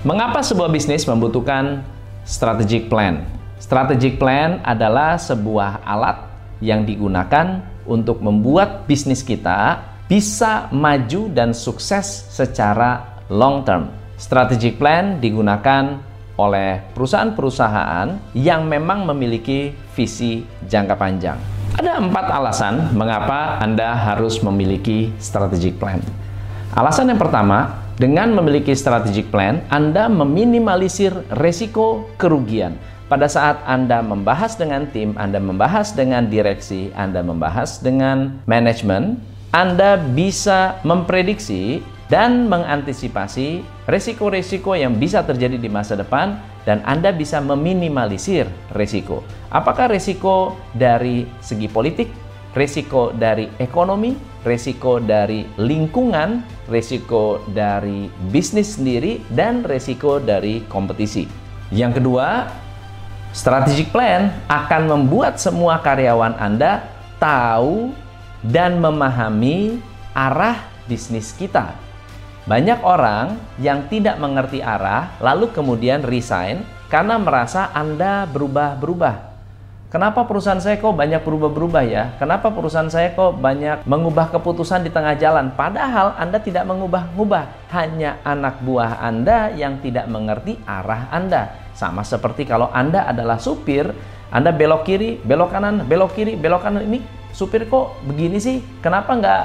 Mengapa 0.00 0.40
sebuah 0.40 0.72
bisnis 0.72 1.04
membutuhkan 1.04 1.84
strategic 2.24 2.88
plan? 2.88 3.20
Strategic 3.60 4.16
plan 4.16 4.56
adalah 4.64 5.20
sebuah 5.20 5.84
alat 5.84 6.24
yang 6.64 6.88
digunakan 6.88 7.60
untuk 7.84 8.24
membuat 8.24 8.88
bisnis 8.88 9.20
kita 9.20 9.76
bisa 10.08 10.72
maju 10.72 11.28
dan 11.36 11.52
sukses 11.52 12.32
secara 12.32 13.20
long 13.28 13.60
term. 13.60 13.92
Strategic 14.16 14.80
plan 14.80 15.20
digunakan 15.20 16.00
oleh 16.40 16.80
perusahaan-perusahaan 16.96 18.32
yang 18.32 18.64
memang 18.64 19.04
memiliki 19.04 19.76
visi 19.92 20.40
jangka 20.64 20.96
panjang. 20.96 21.36
Ada 21.76 22.00
empat 22.00 22.26
alasan 22.32 22.96
mengapa 22.96 23.60
Anda 23.60 23.92
harus 23.92 24.40
memiliki 24.40 25.12
strategic 25.20 25.76
plan. 25.76 26.00
Alasan 26.72 27.12
yang 27.12 27.20
pertama, 27.20 27.89
dengan 28.00 28.32
memiliki 28.32 28.72
strategic 28.72 29.28
plan, 29.28 29.60
Anda 29.68 30.08
meminimalisir 30.08 31.12
resiko 31.36 32.08
kerugian. 32.16 32.80
Pada 33.12 33.28
saat 33.28 33.60
Anda 33.68 34.00
membahas 34.00 34.56
dengan 34.56 34.88
tim, 34.88 35.12
Anda 35.20 35.36
membahas 35.36 35.92
dengan 35.92 36.32
direksi, 36.32 36.88
Anda 36.96 37.20
membahas 37.20 37.84
dengan 37.84 38.40
manajemen, 38.48 39.20
Anda 39.52 40.00
bisa 40.00 40.80
memprediksi 40.80 41.84
dan 42.08 42.48
mengantisipasi 42.48 43.60
resiko-resiko 43.84 44.72
yang 44.72 44.96
bisa 44.96 45.20
terjadi 45.20 45.60
di 45.60 45.68
masa 45.68 45.92
depan 45.92 46.40
dan 46.64 46.80
Anda 46.88 47.12
bisa 47.12 47.44
meminimalisir 47.44 48.48
resiko. 48.72 49.20
Apakah 49.52 49.92
resiko 49.92 50.56
dari 50.72 51.28
segi 51.44 51.68
politik, 51.68 52.08
resiko 52.54 53.14
dari 53.14 53.46
ekonomi, 53.62 54.14
resiko 54.42 54.98
dari 54.98 55.46
lingkungan, 55.58 56.42
resiko 56.66 57.42
dari 57.50 58.10
bisnis 58.30 58.78
sendiri, 58.78 59.22
dan 59.30 59.62
resiko 59.62 60.18
dari 60.18 60.66
kompetisi. 60.66 61.26
Yang 61.70 62.02
kedua, 62.02 62.50
strategic 63.30 63.94
plan 63.94 64.34
akan 64.50 64.82
membuat 64.90 65.38
semua 65.38 65.78
karyawan 65.78 66.34
Anda 66.42 66.82
tahu 67.22 67.94
dan 68.42 68.82
memahami 68.82 69.78
arah 70.16 70.58
bisnis 70.90 71.30
kita. 71.36 71.76
Banyak 72.48 72.82
orang 72.82 73.38
yang 73.62 73.86
tidak 73.86 74.18
mengerti 74.18 74.58
arah, 74.58 75.14
lalu 75.22 75.54
kemudian 75.54 76.02
resign 76.02 76.66
karena 76.90 77.14
merasa 77.14 77.70
Anda 77.70 78.26
berubah-berubah. 78.26 79.29
Kenapa 79.90 80.22
perusahaan 80.22 80.62
saya 80.62 80.78
kok 80.78 80.94
banyak 80.94 81.18
berubah-berubah 81.18 81.82
ya? 81.82 82.14
Kenapa 82.14 82.54
perusahaan 82.54 82.86
saya 82.86 83.10
kok 83.10 83.42
banyak 83.42 83.82
mengubah 83.90 84.30
keputusan 84.30 84.86
di 84.86 84.90
tengah 84.94 85.18
jalan? 85.18 85.50
Padahal 85.58 86.14
Anda 86.14 86.38
tidak 86.38 86.62
mengubah-ubah. 86.70 87.74
Hanya 87.74 88.22
anak 88.22 88.62
buah 88.62 89.02
Anda 89.02 89.50
yang 89.50 89.82
tidak 89.82 90.06
mengerti 90.06 90.62
arah 90.62 91.10
Anda. 91.10 91.74
Sama 91.74 92.06
seperti 92.06 92.46
kalau 92.46 92.70
Anda 92.70 93.02
adalah 93.10 93.42
supir, 93.42 93.90
Anda 94.30 94.54
belok 94.54 94.86
kiri, 94.86 95.18
belok 95.26 95.58
kanan, 95.58 95.82
belok 95.82 96.14
kiri, 96.14 96.38
belok 96.38 96.70
kanan. 96.70 96.86
Ini 96.86 97.02
supir 97.34 97.66
kok 97.66 97.98
begini 98.06 98.38
sih? 98.38 98.62
Kenapa 98.78 99.18
nggak 99.18 99.42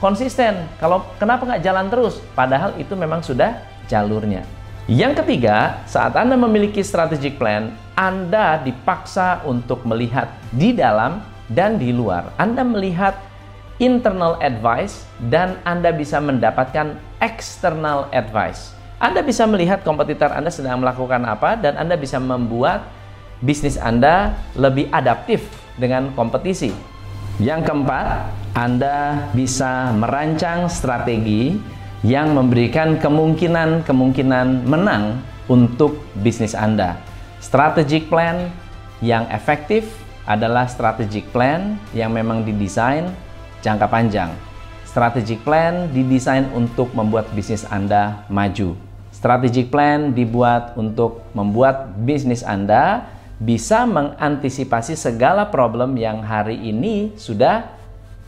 konsisten? 0.00 0.64
Kalau 0.80 1.12
kenapa 1.20 1.44
nggak 1.44 1.60
jalan 1.60 1.92
terus? 1.92 2.24
Padahal 2.32 2.72
itu 2.80 2.96
memang 2.96 3.20
sudah 3.20 3.60
jalurnya. 3.84 4.63
Yang 4.84 5.24
ketiga, 5.24 5.80
saat 5.88 6.12
Anda 6.12 6.36
memiliki 6.36 6.84
strategic 6.84 7.40
plan, 7.40 7.72
Anda 7.96 8.60
dipaksa 8.60 9.40
untuk 9.48 9.80
melihat 9.88 10.28
di 10.52 10.76
dalam 10.76 11.24
dan 11.48 11.80
di 11.80 11.88
luar. 11.88 12.28
Anda 12.36 12.60
melihat 12.60 13.16
internal 13.80 14.36
advice 14.44 15.08
dan 15.32 15.56
Anda 15.64 15.88
bisa 15.88 16.20
mendapatkan 16.20 17.00
external 17.16 18.12
advice. 18.12 18.76
Anda 19.00 19.24
bisa 19.24 19.48
melihat 19.48 19.80
kompetitor 19.88 20.28
Anda 20.28 20.52
sedang 20.52 20.84
melakukan 20.84 21.24
apa 21.24 21.56
dan 21.56 21.80
Anda 21.80 21.96
bisa 21.96 22.20
membuat 22.20 22.84
bisnis 23.40 23.80
Anda 23.80 24.36
lebih 24.52 24.92
adaptif 24.92 25.48
dengan 25.80 26.12
kompetisi. 26.12 26.76
Yang 27.40 27.72
keempat, 27.72 28.06
Anda 28.52 29.32
bisa 29.32 29.96
merancang 29.96 30.68
strategi 30.68 31.56
yang 32.04 32.36
memberikan 32.36 33.00
kemungkinan-kemungkinan 33.00 34.68
menang 34.68 35.24
untuk 35.48 36.04
bisnis 36.20 36.52
Anda. 36.52 37.00
Strategic 37.40 38.12
plan 38.12 38.52
yang 39.00 39.24
efektif 39.32 39.88
adalah 40.28 40.68
strategic 40.68 41.24
plan 41.32 41.80
yang 41.96 42.12
memang 42.12 42.44
didesain 42.44 43.08
jangka 43.64 43.88
panjang. 43.88 44.30
Strategic 44.84 45.40
plan 45.48 45.88
didesain 45.96 46.44
untuk 46.52 46.92
membuat 46.92 47.32
bisnis 47.32 47.64
Anda 47.72 48.28
maju. 48.28 48.76
Strategic 49.08 49.72
plan 49.72 50.12
dibuat 50.12 50.76
untuk 50.76 51.24
membuat 51.32 51.88
bisnis 52.04 52.44
Anda 52.44 53.08
bisa 53.40 53.88
mengantisipasi 53.88 54.92
segala 54.92 55.48
problem 55.48 55.96
yang 55.96 56.20
hari 56.20 56.60
ini 56.68 57.16
sudah 57.16 57.64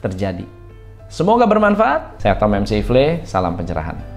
terjadi. 0.00 0.65
Semoga 1.06 1.46
bermanfaat. 1.46 2.18
Saya 2.18 2.34
Tom 2.36 2.52
MC 2.54 2.82
Ifle, 2.82 3.22
salam 3.22 3.54
pencerahan. 3.54 4.15